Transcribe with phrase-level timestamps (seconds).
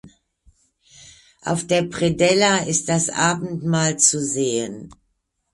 [1.43, 4.89] Auf der Predella ist das Abendmahl zu sehen.